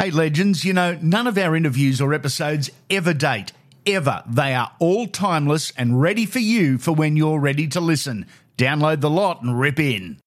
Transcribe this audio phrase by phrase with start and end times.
[0.00, 3.50] Hey, legends, you know, none of our interviews or episodes ever date.
[3.84, 4.22] Ever.
[4.28, 8.26] They are all timeless and ready for you for when you're ready to listen.
[8.56, 10.20] Download the lot and rip in.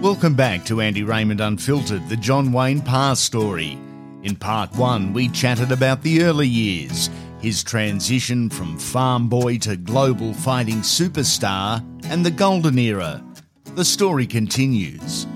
[0.00, 3.78] Welcome back to Andy Raymond Unfiltered, the John Wayne Parr story.
[4.26, 9.76] In part one, we chatted about the early years, his transition from farm boy to
[9.76, 13.24] global fighting superstar, and the golden era.
[13.76, 15.28] The story continues.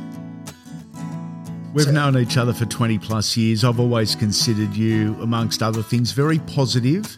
[1.73, 3.63] We've known each other for 20 plus years.
[3.63, 7.17] I've always considered you, amongst other things, very positive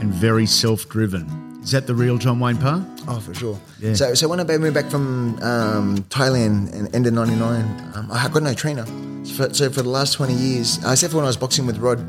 [0.00, 1.51] and very self driven.
[1.62, 2.84] Is that the real John Wayne Parr?
[3.06, 3.58] Oh, for sure.
[3.78, 3.94] Yeah.
[3.94, 8.28] So, so when I moved back from um, Thailand in end of '99, um, I
[8.28, 8.84] got no trainer.
[9.24, 11.64] So for, so for the last 20 years, uh, except for when I was boxing
[11.64, 12.00] with Rod,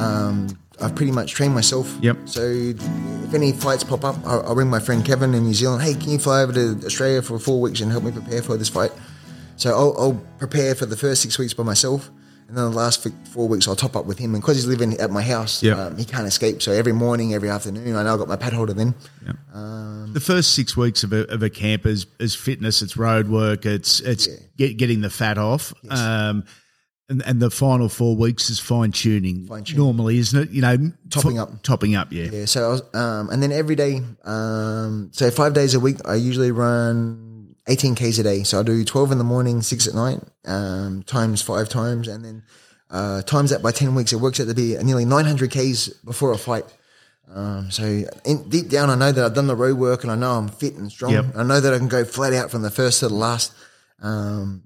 [0.00, 0.48] um,
[0.80, 1.94] I've pretty much trained myself.
[2.00, 2.16] Yep.
[2.24, 5.82] So if any fights pop up, I'll, I'll ring my friend Kevin in New Zealand.
[5.82, 8.56] Hey, can you fly over to Australia for four weeks and help me prepare for
[8.56, 8.92] this fight?
[9.56, 12.10] So I'll, I'll prepare for the first six weeks by myself.
[12.52, 14.34] And then the last four weeks, I'll top up with him.
[14.34, 15.78] And because he's living at my house, Yep.
[15.78, 16.60] um, he can't escape.
[16.60, 18.94] So every morning, every afternoon, I know I've got my pad holder then.
[20.12, 23.64] The first six weeks of a, of a camp is, is fitness, it's road work,
[23.64, 24.28] it's it's
[24.58, 25.72] get, getting the fat off.
[25.88, 26.44] Um,
[27.08, 29.46] and, and the final four weeks is fine tuning.
[29.46, 29.82] Fine-tuning.
[29.82, 30.50] Normally, isn't it?
[30.50, 31.62] You know, Topping up.
[31.62, 32.24] Topping up, yeah.
[32.30, 35.96] Yeah, so I was, um, and then every day, um, so five days a week,
[36.04, 37.31] I usually run
[37.68, 38.42] 18 Ks a day.
[38.42, 42.08] So I do 12 in the morning, six at night, um, times five times.
[42.08, 42.42] And then,
[42.90, 46.32] uh, times that by 10 weeks, it works out to be nearly 900 Ks before
[46.32, 46.64] a fight.
[47.32, 47.84] Um, so
[48.24, 50.48] in, deep down, I know that I've done the road work and I know I'm
[50.48, 51.12] fit and strong.
[51.12, 51.24] Yep.
[51.36, 53.52] I know that I can go flat out from the first to the last.
[54.02, 54.64] Um,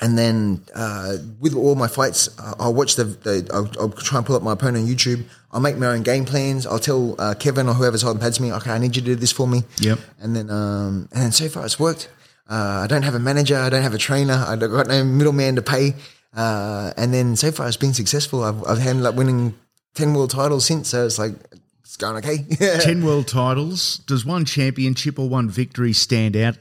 [0.00, 4.18] and then uh, with all my fights, I- I'll watch the, the I'll, I'll try
[4.18, 5.24] and pull up my opponent on YouTube.
[5.52, 6.66] I'll make my own game plans.
[6.66, 9.14] I'll tell uh, Kevin or whoever's holding pads me, okay, I need you to do
[9.14, 9.64] this for me.
[9.80, 9.98] Yep.
[10.18, 12.08] And then um, and then so far it's worked.
[12.48, 13.56] Uh, I don't have a manager.
[13.56, 14.44] I don't have a trainer.
[14.46, 15.94] I don't got no middleman to pay.
[16.34, 18.42] Uh, and then so far it's been successful.
[18.42, 19.54] I've, I've ended up winning
[19.94, 20.88] ten world titles since.
[20.88, 21.32] So it's like
[21.80, 22.38] it's going okay.
[22.80, 23.98] 10 world titles.
[24.06, 26.56] Does one championship or one victory stand out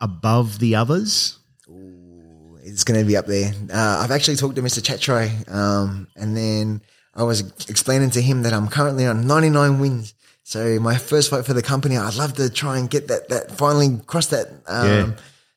[0.00, 1.38] above the others?
[2.64, 3.52] it's going to be up there.
[3.72, 4.80] Uh, I've actually talked to Mr.
[4.80, 6.82] Chatri, um, and then
[7.14, 10.13] I was explaining to him that I'm currently on 99 wins.
[10.46, 13.50] So my first fight for the company, I'd love to try and get that, that
[13.50, 15.10] finally cross that, um, Yeah.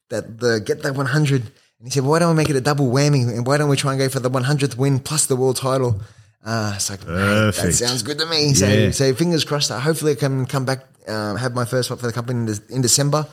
[0.10, 1.42] that the get that 100.
[1.44, 1.52] And
[1.84, 3.28] he said, well, why don't we make it a double whammy?
[3.28, 6.02] And why don't we try and go for the 100th win plus the world title?
[6.44, 8.54] Uh, it's like, that sounds good to me.
[8.54, 8.92] So, Yeah.
[8.92, 9.68] so fingers crossed.
[9.70, 12.46] that Hopefully I can come back, um, have my first fight for the company in,
[12.46, 13.28] De- in December.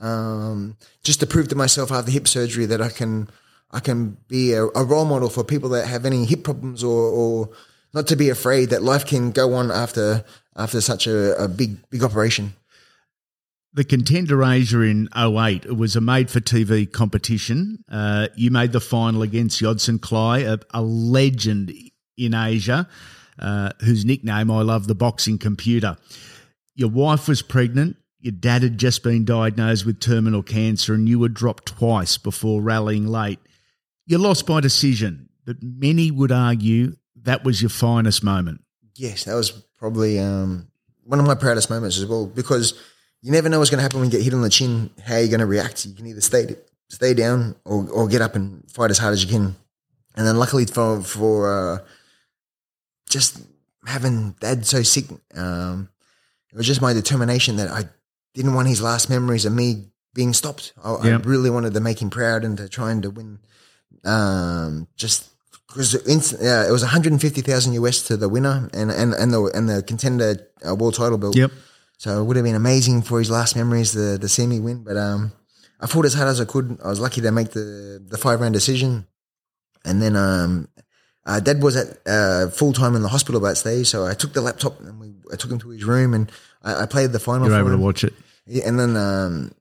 [0.00, 3.28] Um, just to prove to myself after hip surgery that I can,
[3.70, 7.10] I can be a, a role model for people that have any hip problems or,
[7.10, 7.50] or
[7.92, 10.24] not to be afraid that life can go on after,
[10.56, 12.54] after such a, a big, big operation.
[13.72, 17.82] The Contender Asia in 08, it was a made for TV competition.
[17.90, 21.72] Uh, you made the final against Yodsanklai, a, a legend
[22.16, 22.88] in Asia,
[23.38, 25.96] uh, whose nickname I love, the boxing computer.
[26.76, 27.96] Your wife was pregnant.
[28.20, 32.62] Your dad had just been diagnosed with terminal cancer, and you were dropped twice before
[32.62, 33.40] rallying late.
[34.06, 38.63] You lost by decision, but many would argue that was your finest moment.
[38.96, 40.68] Yes, that was probably um,
[41.04, 42.74] one of my proudest moments as well because
[43.22, 44.90] you never know what's going to happen when you get hit on the chin.
[45.04, 45.86] How you're going to react?
[45.86, 46.56] You can either stay
[46.88, 49.56] stay down or, or get up and fight as hard as you can.
[50.14, 51.78] And then luckily for for uh,
[53.08, 53.40] just
[53.86, 55.88] having dad so sick, um,
[56.52, 57.88] it was just my determination that I
[58.34, 60.72] didn't want his last memories of me being stopped.
[60.82, 63.40] I, I really wanted to make him proud and to trying to win.
[64.04, 65.30] Um, just
[65.74, 69.82] because uh, it was 150,000 US to the winner and and and the and the
[69.82, 70.36] contender
[70.66, 71.34] uh, world title belt.
[71.36, 71.50] Yep.
[71.98, 74.84] So it would have been amazing for his last memories to, to see me win.
[74.84, 75.32] But um,
[75.80, 76.78] I fought as hard as I could.
[76.84, 79.06] I was lucky to make the, the five round decision.
[79.84, 80.68] And then um,
[81.26, 83.86] uh, Dad was at uh, full time in the hospital that stage.
[83.88, 86.30] So I took the laptop and we, I took him to his room and
[86.62, 87.46] I, I played the final.
[87.46, 88.12] You were able to watch it.
[88.46, 89.52] Yeah, and then um,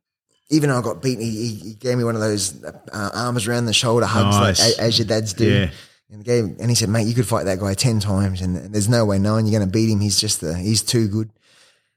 [0.49, 3.47] even though I got beaten, he, he, he gave me one of those uh, arms
[3.47, 4.59] around the shoulder hugs Nice.
[4.59, 5.49] like, a- as your dads do.
[5.49, 5.69] Yeah.
[6.09, 8.73] And, gave, and he said, mate, you could fight that guy 10 times and, and
[8.73, 9.99] there's no way knowing you're going to beat him.
[9.99, 11.31] He's just, the, he's too good.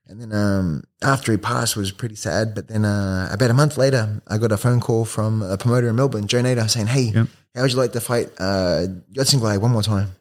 [0.07, 2.55] And then um, after he passed was pretty sad.
[2.55, 5.89] But then uh, about a month later, I got a phone call from a promoter
[5.89, 7.27] in Melbourne, Joe Nader, saying, hey, Yep.
[7.55, 10.13] how would you like to fight uh, Glade one more time?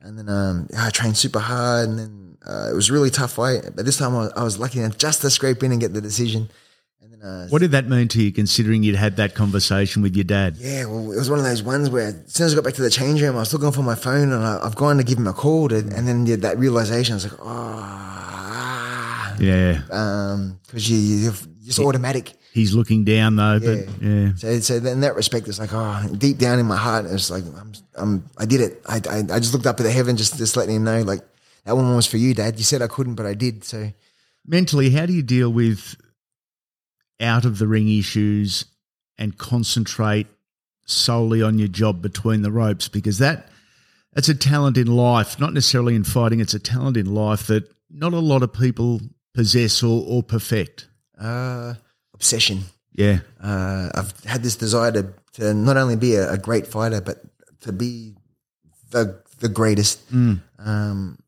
[0.00, 3.32] And then um, I trained super hard, and then uh, it was a really tough
[3.32, 3.70] fight.
[3.74, 5.94] But this time I was, I was lucky enough just to scrape in and get
[5.94, 6.50] the decision.
[7.04, 10.16] And then, uh, What did that mean to you, considering you'd had that conversation with
[10.16, 10.56] your dad?
[10.56, 12.72] yeah, well, it was one of those ones where as soon as I got back
[12.74, 15.04] to the change room, I was looking for my phone and I, I've gone to
[15.04, 19.82] give him a call, to, and then yeah, that realization, I was like, oh, Yeah,
[20.66, 21.32] because you, you, you're
[21.64, 22.32] just automatic.
[22.54, 26.38] he's looking down though, but yeah, So, so in that respect, it's like, oh, deep
[26.38, 28.80] down in my heart, it's like, I'm, I'm, I did it.
[28.86, 31.20] I, I, I just looked up at the heaven, just, just letting him know, like,
[31.64, 32.58] that one was for you, Dad.
[32.58, 33.64] You said I couldn't, but I did.
[33.64, 33.90] So,
[34.46, 35.96] mentally, how do you deal with
[37.20, 38.64] out of the ring issues
[39.18, 40.26] and concentrate
[40.86, 42.88] solely on your job between the ropes?
[42.88, 43.48] Because that
[44.12, 46.40] that's a talent in life, not necessarily in fighting.
[46.40, 49.00] It's a talent in life that not a lot of people
[49.34, 50.88] possess or, or perfect.
[51.20, 51.74] uh,
[52.12, 52.64] obsession.
[52.96, 57.00] Yeah, Uh, I've had this desire to, to not only be a, a great fighter,
[57.00, 57.24] but
[57.62, 58.14] to be
[58.90, 60.00] the the greatest.
[60.12, 61.18] Um,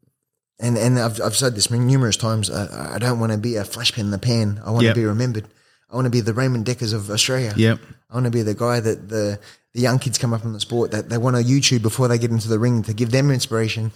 [0.61, 2.51] and and I've, I've said this numerous times.
[2.51, 4.61] I, I don't want to be a flash pin in the pan.
[4.65, 4.95] I want Yep.
[4.95, 5.49] to be remembered.
[5.97, 7.55] I want to be the Ramon Dekkers of Australia.
[7.57, 7.79] Yep.
[8.11, 9.41] I want to be the guy that the
[9.73, 12.19] the young kids come up in the sport that they want to YouTube before they
[12.19, 13.93] get into the ring to give them inspiration.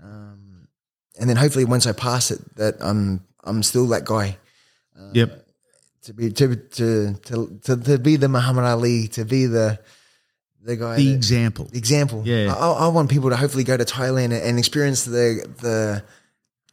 [0.00, 0.68] Um,
[1.18, 4.38] and then hopefully once I pass it, that I'm I'm still that guy
[5.12, 5.44] yep.
[6.02, 9.80] to be to to to to, to be the Muhammad Ali, to be the
[10.62, 11.64] the guy, The that- example.
[11.72, 12.22] the example.
[12.24, 12.54] Yeah.
[12.54, 16.04] I, I want people to hopefully go to Thailand and experience the the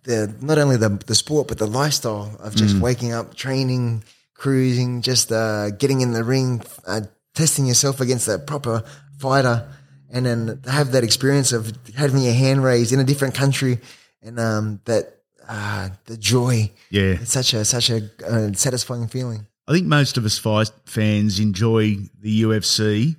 [0.03, 2.81] the not only the the sport but the lifestyle of just Mm.
[2.81, 4.03] waking up, training,
[4.38, 7.01] cruising, just uh, getting in the ring, uh,
[7.34, 8.84] testing yourself against a proper
[9.18, 9.68] fighter,
[10.10, 13.80] and then have that experience of having your hand raised in a different country,
[14.22, 15.18] and um, that
[15.48, 16.72] uh, the joy.
[16.89, 17.18] Yeah.
[17.22, 19.48] It's such a such a uh, satisfying feeling.
[19.68, 23.18] I think most of us fight fans enjoy the UFC.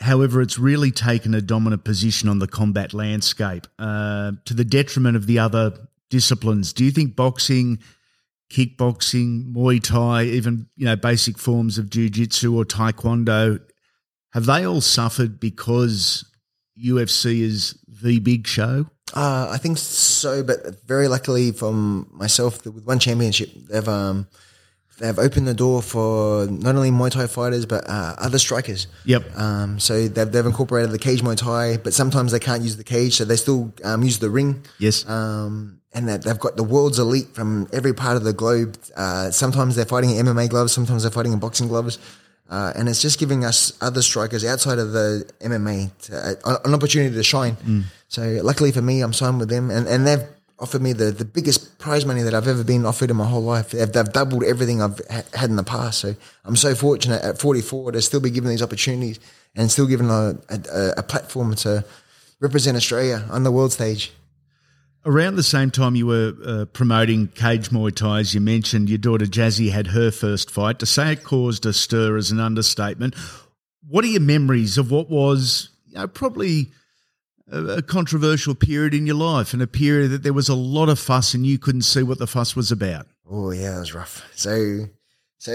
[0.00, 5.16] However, it's really taken a dominant position on the combat landscape uh, to the detriment
[5.16, 5.72] of the other
[6.10, 6.74] disciplines.
[6.74, 7.78] Do you think boxing,
[8.50, 13.60] kickboxing, Muay Thai, even you know basic forms of jiu-jitsu or taekwondo,
[14.32, 16.24] have they all suffered because
[16.82, 18.86] UFC is the big show?
[19.14, 24.26] Uh, I think so, but very luckily from myself, with one championship, they've um,
[24.98, 28.88] they've opened the door for not only Muay Thai fighters but uh, other strikers.
[29.04, 29.38] Yep.
[29.38, 32.84] Um, so they've they've incorporated the cage Muay Thai, but sometimes they can't use the
[32.84, 34.64] cage, so they still um, use the ring.
[34.78, 35.08] Yes.
[35.08, 38.76] Um, and that they've got the world's elite from every part of the globe.
[38.94, 41.98] Uh, sometimes they're fighting in MMA gloves, sometimes they're fighting in boxing gloves.
[42.48, 46.74] Uh, and it's just giving us other strikers outside of the MMA to, uh, an
[46.74, 47.56] opportunity to shine.
[48.06, 50.22] So luckily for me, I'm signed with them, and, and they've
[50.58, 53.42] offered me the, the biggest prize money that I've ever been offered in my whole
[53.42, 53.70] life.
[53.70, 55.98] They've, they've doubled everything I've ha- had in the past.
[56.00, 56.14] So
[56.44, 59.18] I'm so fortunate at 44 to still be given these opportunities
[59.56, 61.84] and still given a, a, a platform to
[62.40, 64.12] represent Australia on the world stage.
[65.06, 68.98] Around the same time you were uh, promoting Cage Muay Thai, as you mentioned, your
[68.98, 70.80] daughter Jazzy had her first fight.
[70.80, 73.14] To say it caused a stir is an understatement.
[73.86, 76.72] What are your memories of what was, you know, probably
[77.48, 80.88] a, a controversial period in your life and a period that there was a lot
[80.88, 83.06] of fuss and you couldn't see what the fuss was about?
[83.30, 84.28] Oh yeah, it was rough.
[84.34, 84.86] So,
[85.38, 85.52] so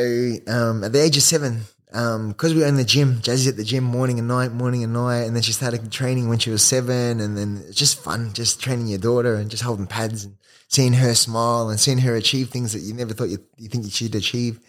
[0.48, 3.66] um, at the age of seven, because we were in the gym, Jazzy's at the
[3.66, 6.64] gym morning and night, morning and night, and then she started training when she was
[6.64, 10.38] seven, and then it's just fun, just training your daughter and just holding pads and
[10.70, 13.92] seeing her smile and seeing her achieve things that you never thought you, you think
[13.92, 14.60] she'd achieve.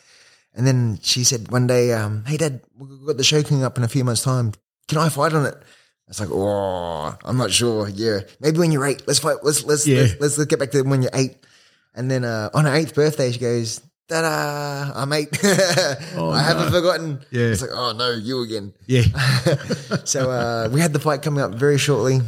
[0.54, 3.78] And then she said one day, um, "Hey, Dad, we've got the show coming up
[3.78, 4.52] in a few months' time.
[4.88, 7.88] Can I fight on it?" I was like, "Oh, I'm not sure.
[7.88, 9.02] Yeah, maybe when you're eight.
[9.06, 9.36] Let's fight.
[9.42, 10.00] Let's let's Yeah.
[10.00, 11.36] let's, let's, let's get back to when you're eight.
[11.94, 14.92] And then uh, on her eighth birthday, she goes, "Ta-da!
[14.94, 15.28] I'm eight.
[15.44, 17.46] I haven't forgotten." Yeah.
[17.46, 19.02] It's like, "Oh no, you again." Yeah.
[20.04, 22.20] So uh, we had the fight coming up very shortly.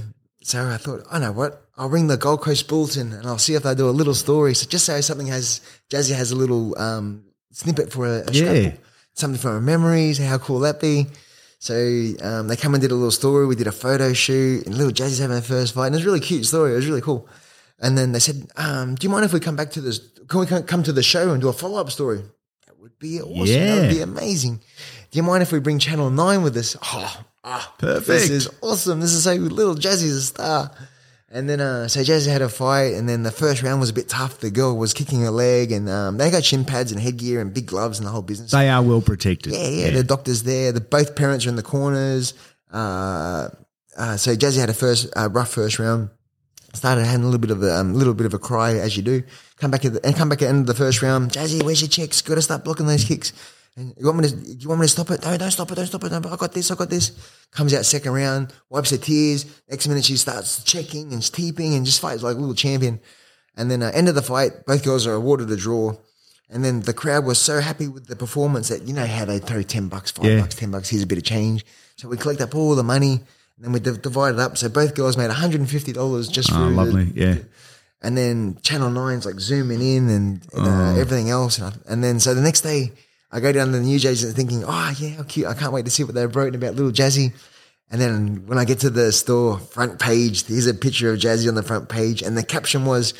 [0.42, 3.54] So I thought, I know what, I'll ring the Gold Coast Bulletin and I'll see
[3.54, 4.54] if they do a little story.
[4.54, 8.44] So just say something has, Jazzy has a little um, snippet for a, a Yeah.
[8.44, 8.80] scrapbook,
[9.14, 10.18] something from her memories.
[10.18, 11.06] How cool that be?
[11.58, 11.74] So
[12.22, 13.46] um, they come and did a little story.
[13.46, 16.04] We did a photo shoot, and little Jazzy's having her first fight, and it was
[16.04, 16.72] a really cute story.
[16.72, 17.26] It was really cool.
[17.84, 20.00] And then they said, um, "Do you mind if we come back to this?
[20.28, 22.22] Can we come to the show and do a follow up story?"
[22.66, 23.46] That would be awesome.
[23.46, 24.60] That would be amazing.
[25.10, 26.76] Do you mind if we bring Channel Nine with us?
[26.82, 28.06] Oh, ah, Perfect.
[28.06, 29.00] This is awesome.
[29.00, 30.70] This is so little Jazzy's a star.
[31.30, 33.92] And then, uh, so Jazzy had a fight, and then the first round was a
[33.92, 34.38] bit tough.
[34.38, 37.52] The girl was kicking her leg, and um, they got shin pads and headgear and
[37.52, 38.52] big gloves and the whole business.
[38.52, 39.52] they are well protected.
[39.52, 40.70] Yeah, yeah, the doctor's there.
[40.70, 42.34] The both parents are in the corners.
[42.72, 43.48] Uh,
[43.96, 46.10] uh, so Jazzy had a first uh, rough first round.
[46.74, 49.02] Started having a little bit of a um, little bit of a cry as you
[49.02, 49.22] do.
[49.58, 51.30] Come back at the, and come back at the end of the first round.
[51.32, 52.20] Jazzy, where's your checks?
[52.20, 53.32] Got to start blocking those kicks.
[53.76, 54.36] And you want me to?
[54.36, 55.22] You want me to stop it?
[55.24, 55.74] No, don't stop it.
[55.76, 56.12] Don't stop it.
[56.12, 56.70] No, I got this.
[56.70, 57.12] I got this.
[57.52, 59.46] Comes out second round, wipes her tears.
[59.70, 63.00] Next minute she starts checking and teeping and just fights like a little champion.
[63.56, 65.94] And then uh, end of the fight, both girls are awarded a draw.
[66.50, 69.38] And then the crowd was so happy with the performance that you know how they
[69.38, 70.40] throw ten bucks, five Yeah.
[70.40, 70.88] bucks, ten bucks.
[70.88, 71.64] Here's a bit of change.
[71.96, 73.20] So we collect up all the money,
[73.56, 74.56] and then we div- divide it up.
[74.56, 77.10] So both girls made one hundred and fifty dollars just for Oh, lovely.
[77.14, 77.36] Yeah.
[78.02, 80.70] and then Channel 9's like zooming in and, and Oh.
[80.70, 81.58] uh, everything else.
[81.58, 82.92] And, I, and then so the next day,
[83.30, 85.46] I go down to the news agent thinking, oh, yeah, how cute.
[85.46, 87.32] I can't wait to see what they've written about little Jazzy.
[87.90, 91.48] And then when I get to the store front page, there's a picture of Jazzy
[91.48, 92.22] on the front page.
[92.22, 93.12] And the caption was,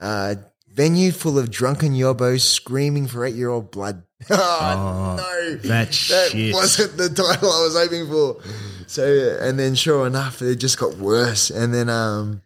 [0.00, 0.36] uh,
[0.78, 4.04] venue full of drunken yobos screaming for eight year old blood.
[4.30, 5.56] oh, no.
[5.68, 6.54] that shit.
[6.54, 8.40] wasn't the title I was hoping for.
[8.86, 9.04] So,
[9.40, 11.50] and then sure enough, it just got worse.
[11.50, 12.42] And then, um,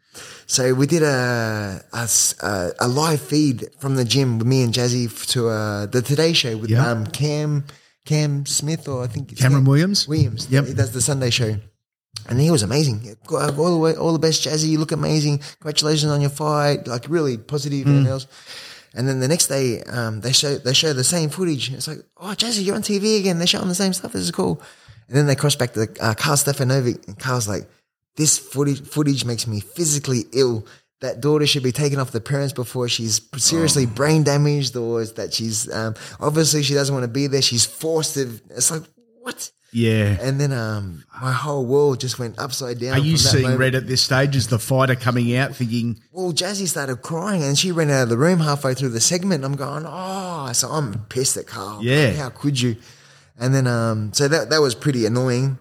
[0.47, 5.49] so we did a a live feed from the gym with me and Jazzy to
[5.49, 6.87] uh, the Today Show with Yeah.
[6.91, 7.65] um, Cam
[8.05, 10.09] Cam Smith or I think it's Cameron Cam- Williams?
[10.09, 10.49] Williams.
[10.51, 10.67] Yep.
[10.67, 11.57] he does the Sunday Show,
[12.29, 13.17] and he was amazing.
[13.31, 14.69] All the way, all the best, Jazzy.
[14.69, 15.39] You look amazing.
[15.61, 16.87] Congratulations on your fight.
[16.87, 17.99] Like really positive Mm.
[17.99, 18.27] and else.
[18.95, 21.73] And then the next day, um, they show they show the same footage.
[21.73, 23.39] It's like, oh, Jazzy, you're on TV again.
[23.39, 24.13] They're showing the same stuff.
[24.13, 24.61] This is cool.
[25.09, 27.69] And then they cross back to uh, Karl Stefanovic, and Karl's like,
[28.17, 30.67] this footage footage makes me physically ill.
[31.01, 35.15] That daughter should be taken off the parents before she's seriously brain damaged, or is
[35.15, 37.43] that she's um, obviously she doesn't want to be there.
[37.43, 38.39] She's forced to.
[38.51, 38.83] It's like
[39.21, 39.51] what?
[39.73, 40.19] Yeah.
[40.21, 42.93] And then um, my whole world just went upside down.
[42.93, 43.61] Are you seeing moment.
[43.61, 47.59] Red at this stage as the fighter coming out thinking, Well, Jazzy started crying and
[47.59, 49.45] she ran out of the room halfway through the segment.
[49.45, 51.83] I'm going, oh, so I'm pissed at Karl.
[51.83, 52.13] Yeah.
[52.13, 52.77] How could you?
[53.39, 55.59] And then, um, so that, that was pretty annoying.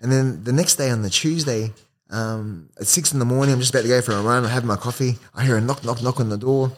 [0.00, 1.72] And then the next day on the Tuesday,
[2.10, 4.44] um, at six in the morning, I'm just about to go for a run.
[4.44, 5.16] I have my coffee.
[5.34, 6.72] I hear a knock, knock, knock on the door.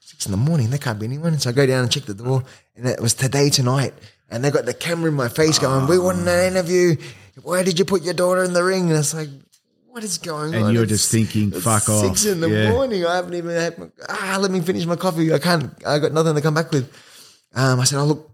[0.00, 1.38] Six in the morning, there can't be anyone.
[1.38, 2.42] So I go down and check the door,
[2.74, 3.94] and it was today, tonight.
[4.30, 6.96] And they got the camera in my face going, We want an interview.
[7.42, 8.88] Why did you put your daughter in the ring?
[8.90, 9.28] And it's like,
[9.88, 10.68] What is going And on?
[10.68, 12.70] And you're It's- just thinking, "Fuck off." Six in the Yeah.
[12.70, 13.04] morning.
[13.04, 15.34] I haven't even had my, ah, let me finish my coffee.
[15.34, 16.88] I can't, I got nothing to come back with.
[17.56, 18.30] Um, I said, Oh, look,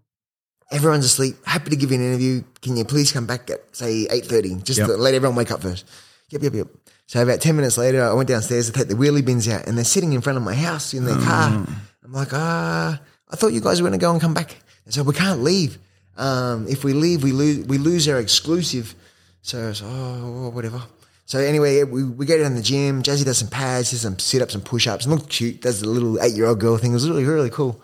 [0.70, 1.36] everyone's asleep.
[1.46, 2.42] Happy to give you an interview.
[2.60, 4.54] Can you please come back at say eight thirty?
[4.56, 4.88] Just Yep.
[4.88, 5.86] to let everyone wake up first.
[6.28, 6.66] Yep, yep, yep.
[7.06, 9.78] So about ten minutes later, I went downstairs to take the wheelie bins out, and
[9.78, 11.64] they're sitting in front of my house in their car.
[12.04, 13.00] I'm like, ah,
[13.30, 14.56] I thought you guys were going to go and come back.
[14.86, 15.78] They said we can't leave.
[16.16, 18.94] Um, if we leave, we lose we lose our exclusive.
[19.42, 20.82] So I was, oh, whatever.
[21.26, 23.02] So anyway, we, we go down to the gym.
[23.02, 25.60] Jazzy does some pads, does some sit ups and push ups, and cute.
[25.60, 26.92] Does the little eight year old girl thing.
[26.92, 27.82] It was really really cool.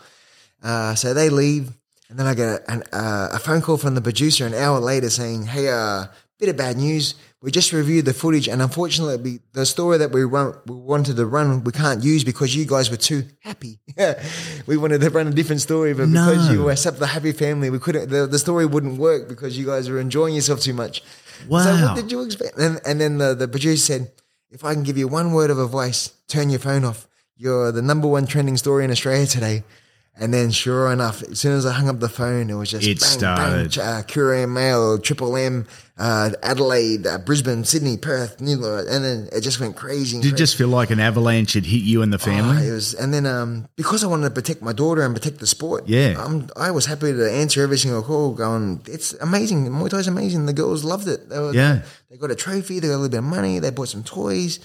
[0.63, 1.73] Uh, so they leave,
[2.09, 4.79] and then I get a, an, uh, a phone call from the producer an hour
[4.79, 6.07] later saying, "Hey, uh,
[6.39, 7.17] bit of bad news.
[7.43, 11.27] We just reviewed the footage, and unfortunately, the story that we, run, we wanted to
[11.27, 13.81] run, we can't use because you guys were too happy.
[14.67, 17.69] we wanted to run a different story, but because you were such a happy family,
[17.69, 18.11] we couldn't.
[18.11, 21.03] The, the story wouldn't work because you guys were enjoying yourself too much.
[21.03, 21.87] So Wow.
[21.89, 22.57] what did you expect?
[22.59, 24.13] And, and then the, the producer said,
[24.53, 27.09] if I can give you one word of advice, turn your phone off.
[27.37, 29.65] You're the number one trending story in Australia today.
[30.15, 32.87] And then, sure enough, as soon as I hung up the phone, it was just
[32.87, 33.75] It bang, started.
[33.75, 35.67] bang, uh, Courier Mail, Triple M,
[35.99, 40.21] uh, Adelaide, uh, Brisbane, Sydney, Perth, New York, and then it just went crazy.
[40.21, 42.69] did it just feel like an avalanche had hit you and the Oh, family?
[42.69, 45.47] it was, and then um, because I wanted to protect my daughter and protect the
[45.47, 46.15] sport, Yeah.
[46.19, 48.33] um, I was happy to answer every single call.
[48.35, 49.67] Going, it's amazing.
[49.71, 50.45] Muay Thai's amazing.
[50.45, 51.31] The girls loved it.
[51.31, 51.81] They were, Yeah.
[52.11, 52.81] they got a trophy.
[52.81, 53.61] They got a little bit of money.
[53.61, 54.59] They bought some toys.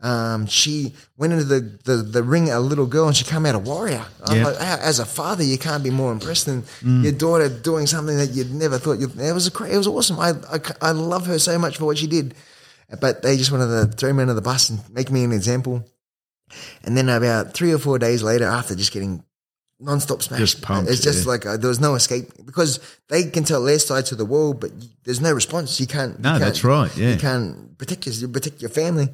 [0.00, 3.54] Um, she went into the, the, the ring, a little girl, and she came out
[3.54, 4.04] a warrior.
[4.30, 4.44] Yeah.
[4.44, 7.02] like, "Ah, as a father, you can't be more impressed than Mm.
[7.04, 8.98] your daughter doing something that you'd never thought.
[8.98, 10.18] You'd, it was a, it was awesome.
[10.20, 12.34] I, I I love her so much for what she did,
[13.00, 15.86] but they just wanted to throw me under the bus and make me an example.
[16.84, 19.24] And then about three or four days later, after just getting
[19.80, 21.30] non-stop smashed, Just pumped, it's just yeah.
[21.32, 24.60] like uh, there was no escape because they can tell their side to the world,
[24.60, 24.70] but
[25.04, 25.80] there's no response.
[25.80, 26.20] You can't.
[26.20, 27.10] No, you can't- that's right, yeah.
[27.12, 29.08] you can't protect your, protect your family.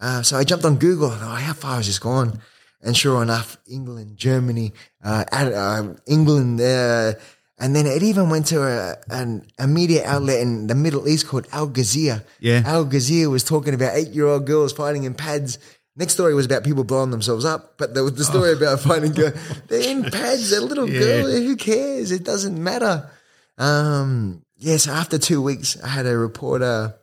[0.00, 1.10] Uh, so I jumped on Google.
[1.10, 2.40] I thought, how far has this gone?
[2.82, 4.72] And sure enough, England, Germany,
[5.04, 7.12] uh, Ad- uh, England, uh,
[7.58, 11.28] and then it even went to a, an, a media outlet in the Middle East
[11.28, 12.24] called Al Jazeera.
[12.40, 12.62] Yeah.
[12.64, 15.58] Al Jazeera was talking about eight-year-old girls fighting in pads.
[15.94, 19.34] Next story was about people blowing themselves up, but the, the story about fighting girls,
[19.68, 20.48] they're in pads.
[20.48, 21.00] They're little Yeah.
[21.00, 21.32] girls.
[21.34, 22.10] Who cares?
[22.12, 23.10] It doesn't matter.
[23.58, 26.94] Um, yeah, so after two weeks, I had a reporter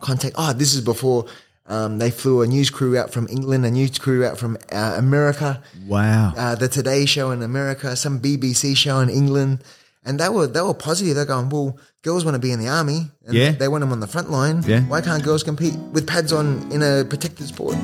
[0.00, 0.34] contact.
[0.36, 1.26] Oh, this is before
[1.68, 4.94] um, they flew a news crew out from England, a news crew out from uh,
[4.96, 6.32] America, wow.
[6.36, 9.64] uh, the Today Show in America, some BBC show in England,
[10.04, 11.16] and they were they were positive.
[11.16, 13.50] They're going, well, girls want to be in the army, and Yeah.
[13.50, 14.62] they want them on the front line.
[14.66, 14.82] Yeah.
[14.82, 17.76] Why can't girls compete with pads on in a protected sport?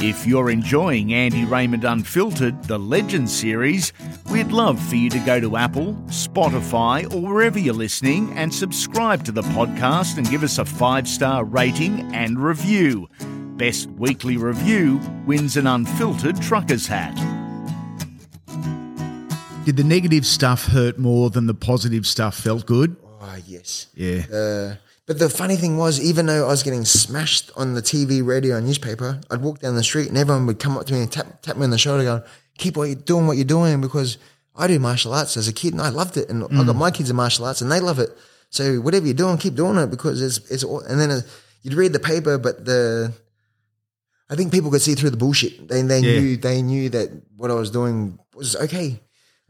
[0.00, 3.92] If you're enjoying Andy Raymond Unfiltered, the Legend series,
[4.30, 9.24] we'd love for you to go to Apple, Spotify, or wherever you're listening and subscribe
[9.24, 13.08] to the podcast and give us a five star rating and review.
[13.56, 17.14] Best weekly review wins an unfiltered trucker's hat.
[19.64, 22.96] Did the negative stuff hurt more than the positive stuff felt good?
[23.20, 23.86] Oh yes.
[23.94, 24.22] Yeah.
[24.32, 24.74] Uh,
[25.06, 28.56] but the funny thing was, even though I was getting smashed on the TV, radio,
[28.56, 31.10] and newspaper, I'd walk down the street and everyone would come up to me and
[31.12, 32.22] tap, tap me on the shoulder, going,
[32.58, 34.18] "Keep what you're doing, what you're doing," because
[34.54, 36.90] I do martial arts as a kid and I loved it, and I got my
[36.90, 38.10] kids in martial arts and they love it.
[38.50, 40.62] So whatever you're doing, keep doing it because it's it's.
[40.62, 41.20] And then uh,
[41.62, 43.12] you'd read the paper, but the
[44.30, 45.68] I think people could see through the bullshit.
[45.68, 46.20] They they Yeah.
[46.20, 49.00] knew they knew that what I was doing was okay.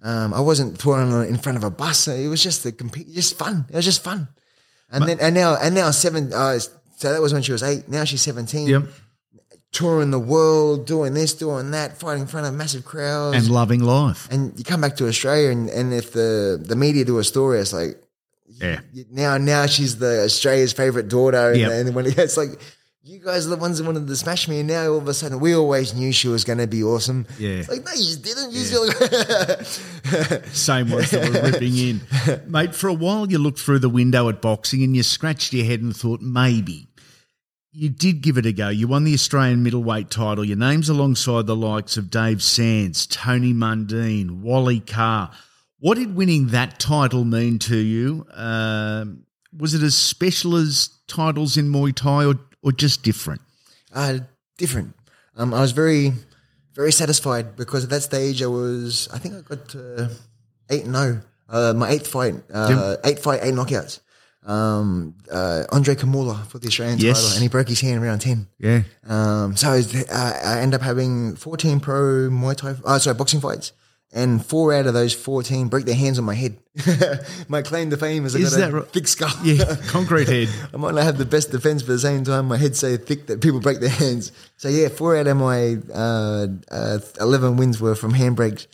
[0.05, 2.09] Um, I wasn't throwing in front of a bus.
[2.09, 3.67] It was just the compete, just fun.
[3.71, 4.29] It was just fun.
[4.93, 6.33] And then and now and now seven.
[6.33, 7.89] Uh, so that was when she was eight.
[7.89, 8.69] Now she's seventeen.
[8.69, 8.83] Yep.
[9.73, 13.37] Touring the world, doing this, doing that, fighting in front of massive crowds.
[13.39, 14.29] And loving life.
[14.31, 17.59] And you come back to Australia, and, and if the the media do a story,
[17.59, 17.97] it's like
[18.47, 18.81] Yeah.
[19.11, 21.71] now now she's the Australia's favorite daughter, and, Yep.
[21.73, 22.61] and when it's like
[23.05, 25.15] you guys are the ones that wanted to smash me, and now all of a
[25.15, 27.27] sudden we always knew she was going to be awesome.
[27.39, 27.51] Yeah.
[27.51, 28.53] It's like no, you didn't.
[28.53, 30.43] You still.
[30.53, 32.01] Same ones that were ripping in.
[32.51, 35.67] Mate, for a while you looked through the window at boxing and you scratched your
[35.67, 36.89] head and thought maybe.
[37.75, 38.69] You did give it a go.
[38.69, 40.45] You won the Australian middleweight title.
[40.45, 45.31] Your name's alongside the likes of Dave Sands, Tony Mundine, Wally Carr.
[45.79, 48.27] What did winning that title mean to you?
[48.35, 49.25] Um,
[49.57, 53.41] was it as special as titles in Muay Thai or, or just different?
[53.95, 54.19] uh,
[54.59, 54.95] different.
[55.37, 56.13] Um, I was very,
[56.75, 60.11] very satisfied because at that stage I was, I think I got to
[60.71, 61.23] eight and zero.
[61.49, 64.01] Uh, my eighth fight, uh, eight fight, eight knockouts.
[64.45, 67.21] Um, uh, Andre Kamula for the Australian Yes.
[67.21, 68.49] title, and he broke his hand around ten.
[68.59, 68.83] Yeah.
[69.07, 73.15] Um, so I, was- uh, I ended up having 14 pro Muay Thai, uh, sorry,
[73.17, 73.73] boxing fights.
[74.15, 76.59] And four out of those 14 broke their hands on my head.
[77.49, 78.87] my claim to fame is I got a right?
[78.89, 79.31] thick skull.
[79.43, 80.49] Yeah, concrete head.
[80.75, 82.99] I might not have the best defense, but at the same time, my head's so
[82.99, 84.31] thick that people break their hands.
[84.59, 88.67] So yeah, four out of my uh, uh, 11 wins were from handbrakes.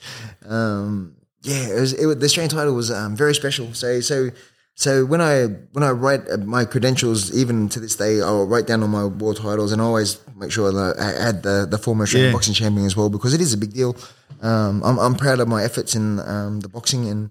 [0.44, 3.72] Um, yeah, it was, it was, the Australian title was um, very special.
[3.74, 4.30] So so
[4.74, 8.66] so when I when I write uh, my credentials, even to this day, I'll write
[8.66, 11.78] down all my world titles and I always make sure that I add the the
[11.78, 12.36] former Australian Yeah.
[12.36, 13.96] boxing champion as well because it is a big deal.
[14.40, 17.30] Um, I'm I'm proud of my efforts in um, the boxing and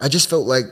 [0.00, 0.64] I just felt like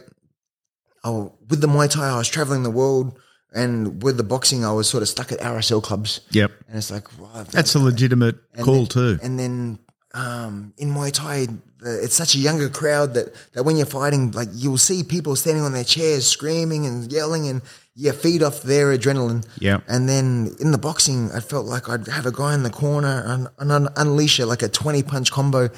[1.04, 3.18] oh, with the Muay Thai, I was traveling the world,
[3.52, 6.20] and with the boxing, I was sort of stuck at RSL clubs.
[6.30, 6.52] Yep.
[6.68, 9.18] And it's like, wow, That's a legitimate and call then- too.
[9.22, 9.78] And then
[10.14, 11.46] um, in Muay Thai,
[11.78, 15.36] the, it's such a younger crowd that, that when you're fighting, like you'll see people
[15.36, 17.62] standing on their chairs, screaming and yelling, and
[18.02, 19.42] you feed off their adrenaline.
[19.58, 19.80] Yeah.
[19.86, 23.22] And then in the boxing, I felt like I'd have a guy in the corner
[23.26, 25.68] and, and un- unleash it like a 20 punch combo.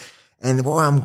[0.41, 1.01] And while I'm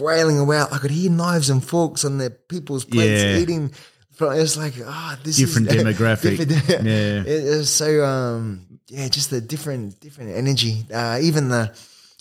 [0.00, 3.38] wailing about, I could hear knives and forks on the people's plates Yeah.
[3.38, 3.72] eating.
[4.14, 6.38] From, it was like, ah, this Different is demographic.
[6.38, 6.84] different- demographic
[7.26, 7.32] Yeah.
[7.34, 10.86] it was so um, yeah, just a different different energy.
[10.92, 11.70] Uh, even the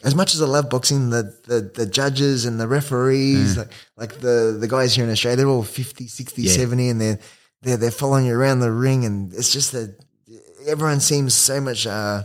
[0.03, 4.13] as much as I love boxing, the the, the judges and the referees, like, like
[4.19, 6.51] the the guys here in Australia, they're all 50, 60, Yeah.
[6.51, 7.19] 70, and they're
[7.65, 9.97] they're they're following you around the ring, and it's just that
[10.65, 11.85] everyone seems so much.
[11.85, 12.23] Uh,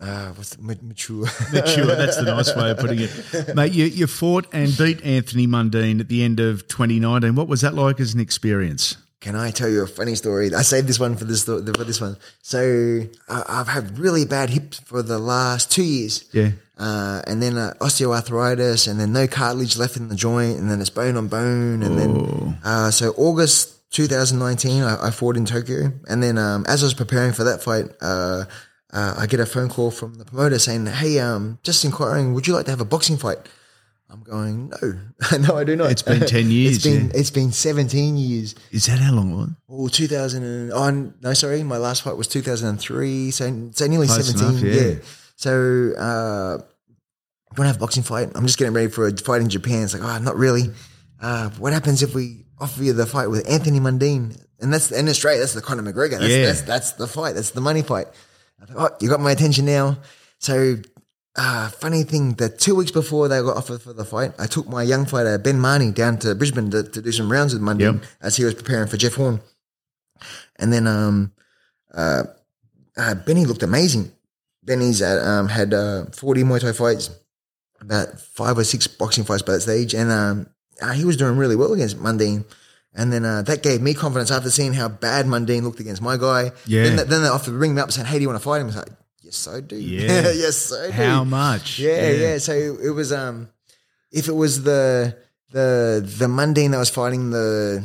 [0.00, 1.26] uh, what's the, mature?
[1.52, 3.54] Mature, that's the nice way of putting it.
[3.54, 7.36] Mate, you, you fought and beat Anthony Mundine at the end of 2019.
[7.36, 8.96] What was that like as an experience?
[9.20, 10.52] Can I tell you a funny story?
[10.52, 12.16] I saved this one for this for this one.
[12.42, 16.28] So I I've had really bad hips for the last two years.
[16.32, 16.50] Yeah.
[16.76, 20.80] Uh, and then uh, osteoarthritis, and then no cartilage left in the joint, and then
[20.80, 25.92] it's bone on bone, and then uh, so August 2019, I, I fought in Tokyo,
[26.08, 28.44] and then um, as I was preparing for that fight, uh,
[28.92, 32.46] uh, I get a phone call from the promoter saying, "Hey, um, just inquiring, would
[32.46, 33.38] you like to have a boxing fight?"
[34.10, 37.12] I'm going, "No, no, I do not." It's been 10 years, it's been yeah.
[37.14, 38.54] it's been 17 years.
[38.70, 39.50] Is that how long was?
[39.68, 41.62] Oh, 2000 and, oh, no, sorry.
[41.62, 43.30] My last fight was 2003.
[43.30, 44.48] So, so nearly Close 17.
[44.48, 44.90] enough, yeah.
[44.90, 44.94] yeah.
[45.36, 46.58] So, uh,
[47.50, 48.30] I'm to have a boxing fight.
[48.34, 49.82] I'm just getting ready for a fight in Japan.
[49.82, 50.70] It's like, oh, not really.
[51.22, 54.38] Uh, what happens if we offer you the fight with Anthony Mundine?
[54.60, 56.18] And that's in Australia, that's the Conor McGregor.
[56.18, 56.46] That's, Yeah.
[56.46, 57.34] that's, that's the fight.
[57.34, 58.08] That's the money fight.
[58.60, 59.98] I thought, oh, you got my attention now.
[60.38, 60.76] So,
[61.36, 64.68] uh, funny thing, that two weeks before they got offered for the fight, I took
[64.68, 68.00] my young fighter, Ben Marnie, down to Brisbane to, to do some rounds with Mundine
[68.00, 68.04] Yep.
[68.20, 69.40] as he was preparing for Jeff Horn.
[70.56, 71.32] And then um,
[71.94, 72.24] uh,
[72.96, 74.12] uh, Benny looked amazing.
[74.62, 77.10] Benny's at, um, had uh, 40 Muay Thai fights,
[77.80, 79.94] about five or six boxing fights by that stage.
[79.94, 80.46] And um,
[80.82, 82.44] uh, he was doing really well against Mundine.
[82.94, 86.16] And then uh, that gave me confidence after seeing how bad Mundine looked against my
[86.18, 86.52] guy.
[86.66, 86.84] Yeah.
[86.84, 88.60] Then, then they offered to ring me up saying, hey, do you want to fight
[88.60, 88.64] him?
[88.64, 88.90] I was like,
[89.22, 89.76] yes, I do.
[89.76, 90.30] Yeah.
[90.34, 90.92] yes, I do.
[90.92, 91.78] How much?
[91.78, 93.48] Yeah, yeah, So it was um,
[94.10, 95.16] if it was the
[95.52, 97.82] the the Mundine that was fighting the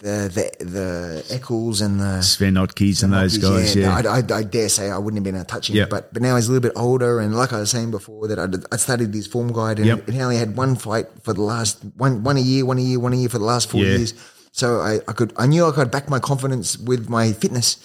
[0.00, 3.74] the the the Echols and the Sven Ottkes and those guys.
[3.74, 5.76] Yeah, I, I, I dare say I wouldn't have been able to touch him.
[5.76, 5.90] Yep.
[5.90, 8.38] But but now he's a little bit older, and like I was saying before, that
[8.38, 10.08] I, I studied his form guide, and Yep.
[10.08, 13.00] he only had one fight for the last one one a year, one a year,
[13.00, 13.96] one a year for the last four Yeah.
[13.98, 14.14] years.
[14.52, 17.76] So I, I could I knew I could back my confidence with my fitness.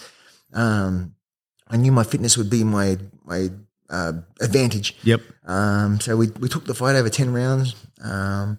[0.54, 1.16] Um,
[1.68, 3.50] I knew my fitness would be my my
[3.90, 4.96] uh, advantage.
[5.04, 5.22] Yep.
[5.46, 7.76] Um, so we, we took the fight over 10 rounds.
[8.04, 8.58] Um,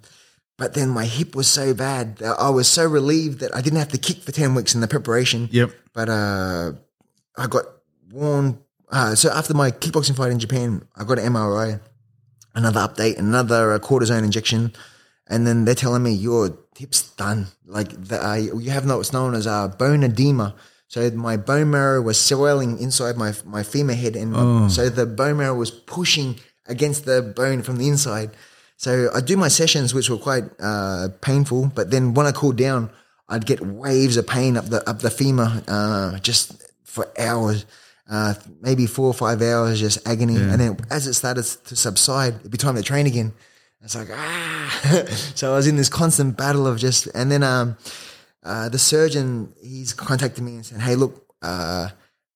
[0.56, 3.78] but then my hip was so bad that I was so relieved that I didn't
[3.78, 5.48] have to kick for 10 weeks in the preparation.
[5.50, 5.70] Yep.
[5.92, 6.72] But uh,
[7.36, 7.64] I got
[8.12, 8.58] warned.
[8.90, 11.80] Uh, so after my kickboxing fight in Japan, I got an MRI,
[12.54, 14.72] another update, another uh, cortisone injection.
[15.26, 17.46] And then they're telling me your hip's done.
[17.66, 20.54] Like the, uh, you have what's known as uh, bone edema.
[20.88, 25.06] So my bone marrow was swelling inside my my femur head, and my- so the
[25.06, 28.30] bone marrow was pushing against the bone from the inside.
[28.76, 31.72] So I do my sessions, which were quite uh, painful.
[31.74, 32.90] But then when I cooled down,
[33.28, 37.64] I'd get waves of pain up the up the femur, uh, just for hours,
[38.10, 40.37] uh, maybe four or five hours, just agony.
[40.37, 43.32] And then as it started to subside, it'd be time to train again.
[43.82, 45.04] It's like ah.
[45.34, 47.76] so I was in this constant battle of just, and then um,
[48.42, 51.88] uh, the surgeon he's contacted me and said, "Hey, look, uh,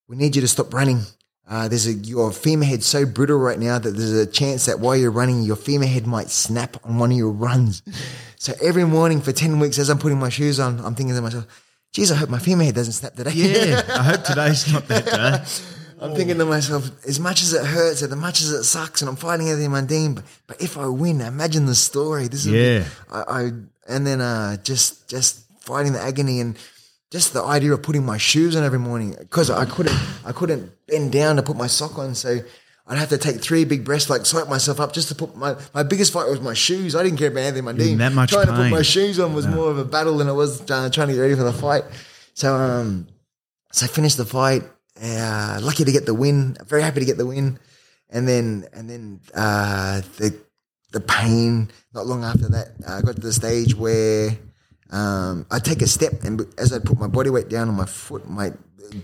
[0.08, 1.02] we need you to stop running.
[1.48, 4.80] Uh, there's a your femur head so brittle right now that there's a chance that
[4.80, 7.82] while you're running, your femur head might snap on one of your runs."
[8.40, 11.20] So every morning for ten weeks, as I'm putting my shoes on, I'm thinking to
[11.20, 11.46] myself,
[11.92, 13.82] "Geez, I hope my femur head doesn't snap today." Yeah.
[13.88, 15.64] I hope today's not that day.
[16.00, 19.08] I'm thinking to myself, as much as it hurts, as much as it sucks, and
[19.08, 22.28] I'm fighting Anthony Mundine, but but if I win, imagine the story.
[22.28, 22.84] This is Yeah.
[23.10, 23.50] I, I
[23.88, 26.56] and then uh, just just fighting the agony and
[27.10, 30.72] just the idea of putting my shoes on every morning because I couldn't I couldn't
[30.86, 32.38] bend down to put my sock on, so
[32.86, 35.56] I'd have to take three big breaths, like swipe myself up just to put my
[35.74, 36.94] my biggest fight was my shoes.
[36.94, 39.34] I didn't care about anything My in that much trying to put my shoes on
[39.34, 41.52] was more of a battle than it was uh, trying to get ready for the
[41.52, 41.84] fight.
[42.34, 43.08] So um,
[43.72, 44.62] so I finished the fight.
[45.00, 46.56] Uh, lucky to get the win.
[46.66, 47.58] Very happy to get the win.
[48.10, 50.34] And then and then uh, the
[50.92, 51.70] the pain.
[51.94, 54.36] Not long after that, I got to the stage where
[54.90, 57.86] um, I take a step, and as I put my body weight down on my
[57.86, 58.52] foot, my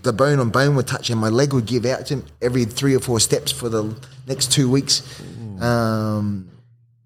[0.01, 2.95] the bone on bone would touch, and my leg would give out to every three
[2.95, 3.95] or four steps for the
[4.27, 5.21] next two weeks.
[5.59, 6.49] Um,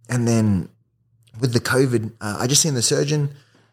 [0.08, 0.70] and then
[1.39, 3.30] with the COVID, uh, I just seen the surgeon.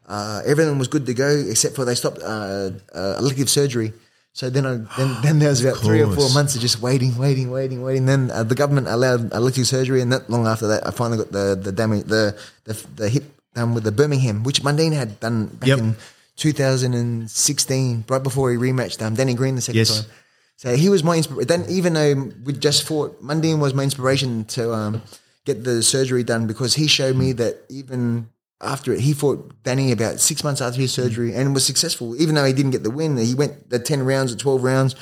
[0.07, 3.92] Uh, everything was good to go except for they stopped uh, uh, elective surgery.
[4.33, 7.16] So then, I, then, then there was about three or four months of just waiting,
[7.16, 8.07] waiting, waiting, waiting.
[8.07, 11.33] Then uh, the government allowed elective surgery, and not long after that, I finally got
[11.33, 15.47] the the damage, the the, the hip done with the Birmingham, which Mundine had done
[15.47, 15.79] back Yep.
[15.81, 15.97] in
[16.37, 20.01] 2016, right before he rematched um, Danny Green the second Yes.
[20.03, 20.11] time.
[20.57, 21.49] So he was my inspiration.
[21.49, 25.03] Then even though we just fought, Mundine was my inspiration to um,
[25.45, 28.29] get the surgery done because he showed me that even
[28.62, 32.16] after it, he fought Danny about six months after his surgery and was successful.
[32.21, 34.95] Even though he didn't get the win, he went the ten rounds or twelve rounds,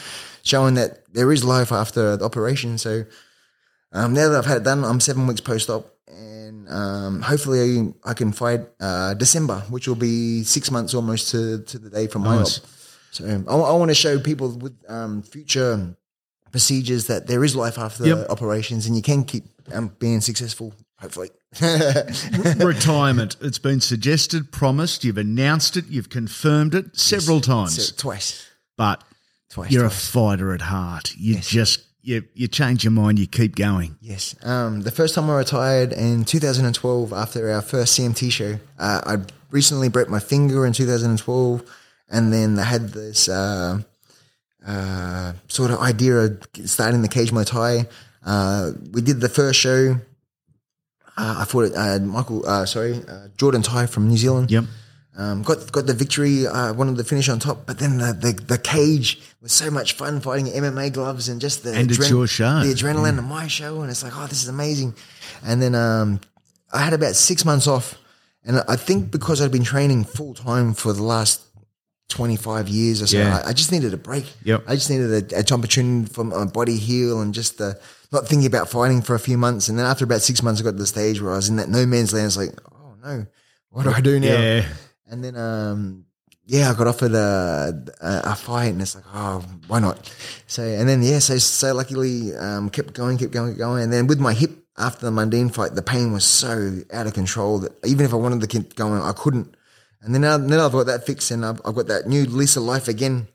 [0.43, 2.77] showing that there is life after the operation.
[2.77, 3.05] So
[3.93, 7.93] um, now that I've had it done, I'm seven weeks post op, and um, hopefully
[8.05, 12.07] I can fight uh, December, which will be six months almost to, to the day
[12.07, 12.59] from my Nice.
[12.59, 12.65] op.
[13.11, 15.97] So um, I, want to show people with um, future
[16.51, 18.31] procedures that there is life after Yep.
[18.31, 20.75] operations, and you can keep um, being successful.
[21.01, 21.31] Hopefully,
[22.57, 23.37] Retirement.
[23.41, 25.05] It's been suggested, promised.
[25.05, 25.87] You've announced it.
[25.89, 27.89] You've confirmed it several times.
[27.89, 29.03] So, twice, but
[29.51, 29.71] twice.
[29.71, 30.09] you're twice.
[30.09, 31.15] a fighter at heart.
[31.17, 33.19] You just you you change your mind.
[33.19, 33.97] You keep going.
[34.01, 34.37] Yes.
[34.45, 39.17] Um, the first time I retired in 2012 after our first CMT show, uh, I
[39.51, 41.63] recently broke my finger in 2012,
[42.11, 43.81] and then I had this uh,
[44.67, 47.89] uh, sort of idea of starting the Cage Muay Thai.
[48.25, 49.97] Uh, we did the first show.
[51.17, 54.51] Uh, I fought uh, Michael, uh, sorry, uh, Jordan Tai from New Zealand.
[54.51, 54.65] Yep.
[55.17, 56.47] Um, got got the victory.
[56.47, 59.93] Uh, wanted to finish on top, but then the, the the cage was so much
[59.93, 62.61] fun fighting MMA gloves and just the And it's your show.
[62.65, 64.95] the adrenaline of my show, and it's like, oh, this is amazing.
[65.45, 66.21] And then um,
[66.73, 67.97] I had about six months off,
[68.45, 71.43] and I think because I'd been training full time for the last
[72.09, 73.41] twenty five years or so, Yeah.
[73.45, 74.27] I, I just needed a break.
[74.43, 74.65] Yep.
[74.67, 77.75] I just needed a, a opportunity for my body heal and just uh,
[78.11, 79.69] not thinking about fighting for a few months.
[79.69, 81.57] And then after about six months, I got to the stage where I was in
[81.57, 82.27] that no man's land.
[82.27, 83.27] It's like, oh no,
[83.71, 84.27] what do I do now?
[84.41, 84.67] Yeah.
[85.07, 86.07] And then, um,
[86.47, 90.13] yeah, I got offered a, a, a fight, and it's like, oh, why not?
[90.47, 93.93] So, and then, yeah, so so luckily, um, kept going, kept going, kept going, and
[93.93, 97.61] then with my hip after the Mundine fight, the pain was so out of control
[97.61, 99.57] that even if I wanted to keep going, I couldn't.
[100.03, 102.57] And then now, now I've got that fixed, and I've, I've got that new lease
[102.57, 103.29] of life again.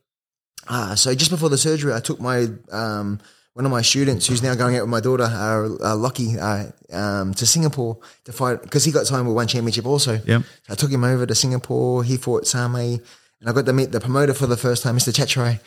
[0.67, 3.19] Uh, so just before the surgery, I took my um,
[3.59, 6.67] one of my students who's now going out with my daughter, uh, uh, Lockie, uh,
[6.93, 10.13] um, to Singapore to fight because he got signed with one championship also.
[10.13, 10.43] Yep.
[10.43, 12.05] So I took him over to Singapore.
[12.05, 13.01] He fought Same, and
[13.45, 15.11] I got to meet the promoter for the first time, Mr.
[15.11, 15.59] Chatri.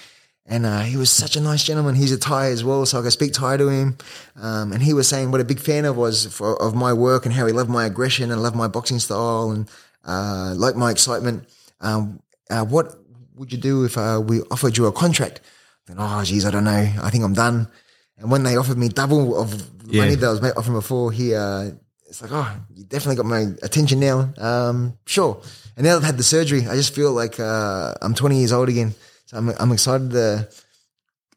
[0.46, 1.94] And uh, he was such a nice gentleman.
[1.94, 3.98] He's a Thai as well, so I could speak Thai to him.
[4.40, 7.26] Um, and he was saying what a big fan of was for, of my work
[7.26, 9.68] and how he loved my aggression and loved my boxing style and
[10.06, 11.46] uh, liked my excitement.
[11.82, 12.96] Um, uh, what
[13.34, 15.42] would you do if uh, we offered you a contract?
[15.86, 16.90] Then, oh, geez, I don't know.
[17.02, 17.68] I think I'm done.
[18.22, 19.52] And when they offered me double of
[19.86, 20.02] Yeah.
[20.04, 21.70] money that I was made offering before, he uh,
[22.08, 24.32] it's like, oh, you definitely got my attention now.
[24.38, 25.40] Um, sure.
[25.76, 28.68] And now I've had the surgery, I just feel like uh, I'm 20 years old
[28.68, 28.94] again.
[29.26, 30.48] So I'm, I'm excited to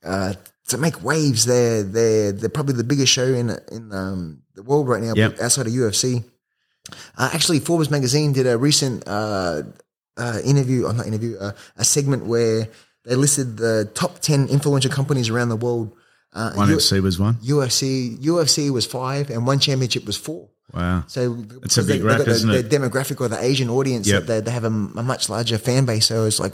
[0.04, 0.34] uh,
[0.70, 1.46] to make waves.
[1.46, 5.40] They're they're they're probably the biggest show in in um, the world right now, Yep.
[5.42, 6.24] outside of UFC.
[7.18, 9.64] Uh, actually, Forbes magazine did a recent uh,
[10.18, 12.68] uh, interview, or not interview, uh, a segment where
[13.06, 15.94] they listed the top ten influential companies around the world.
[16.36, 17.36] Uh, One U- FC was one.
[17.36, 20.50] UFC UFC was five, and one championship was four.
[20.74, 21.06] Wow.
[21.08, 22.70] So It's a big they, rack, they isn't the, it?
[22.70, 24.24] the demographic or the Asian audience Yep.
[24.26, 26.06] they, they have a, a much larger fan base.
[26.08, 26.54] So it's like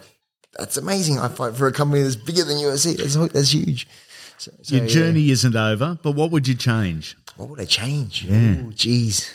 [0.60, 1.18] that's amazing.
[1.18, 2.96] I fight for a company that's bigger than UFC.
[2.98, 3.88] That's that's huge.
[4.38, 4.90] So, so, Your yeah.
[4.90, 7.16] journey isn't over, but what would you change?
[7.38, 8.24] What would I change?
[8.26, 8.58] Yeah.
[8.60, 9.30] Oh, jeez.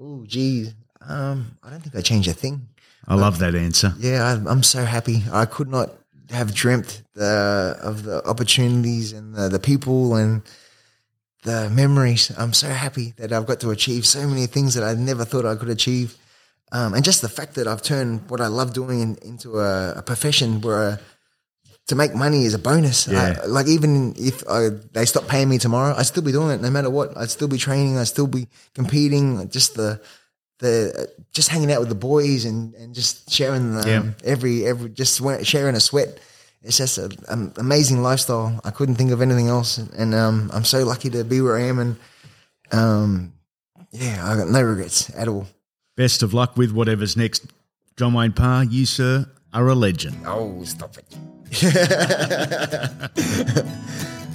[0.00, 0.74] Oh, jeez.
[1.00, 2.68] Um, I don't think I change a thing.
[3.06, 3.94] I love that answer.
[3.98, 5.22] Yeah, I, I'm so happy.
[5.32, 5.92] I could not
[6.30, 10.42] have dreamt the of the opportunities and the, the people and
[11.44, 12.32] the memories.
[12.36, 15.46] I'm so happy that I've got to achieve so many things that I never thought
[15.46, 16.16] I could achieve.
[16.70, 19.94] Um, and just the fact that I've turned what I love doing in, into a,
[19.96, 20.96] a profession where uh
[21.88, 23.08] to make money is a bonus.
[23.08, 23.40] Yeah.
[23.42, 26.60] I, like even if I, they stop paying me tomorrow, I'd still be doing it
[26.60, 27.16] no matter what.
[27.16, 27.96] I'd still be training.
[27.96, 29.48] I'd still be competing.
[29.48, 30.00] Just the
[30.58, 34.02] the just hanging out with the boys and, and just sharing the, Yeah.
[34.24, 36.18] every every just sharing a sweat.
[36.62, 38.60] It's just an um, amazing lifestyle.
[38.64, 41.62] I couldn't think of anything else, and um, I'm so lucky to be where I
[41.62, 41.78] am.
[41.78, 41.96] And
[42.72, 43.32] um,
[43.92, 45.46] yeah, I got no regrets at all.
[45.96, 47.46] Best of luck with whatever's next.
[47.96, 50.16] John Wayne Parr, you, sir, are a legend.
[50.26, 51.04] Oh, stop it!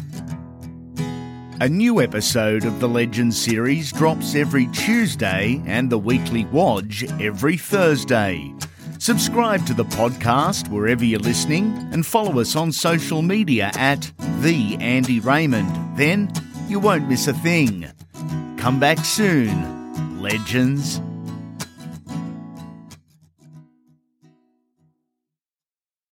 [1.63, 7.55] A new episode of the Legends series drops every Tuesday and the weekly Wodge every
[7.55, 8.53] Thursday.
[8.99, 14.75] Subscribe to the podcast wherever you're listening and follow us on social media at The
[14.81, 15.97] Andy Raymond.
[15.97, 16.29] Then
[16.67, 17.87] you won't miss a thing.
[18.57, 20.99] Come back soon, Legends.